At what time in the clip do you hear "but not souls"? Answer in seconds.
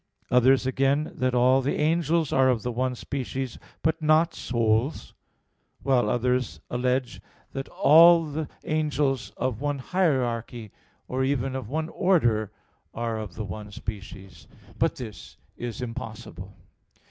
3.83-5.13